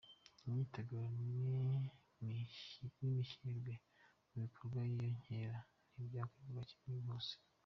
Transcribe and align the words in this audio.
Imitegurirwe 0.47 1.57
n’imishyirirwe 2.21 3.73
mu 4.31 4.37
bikorwa 4.43 4.79
by’iyo 4.89 5.09
nkera 5.21 5.59
ntibyakorwaga 5.93 6.63
kimwe 6.71 6.99
hose. 7.07 7.33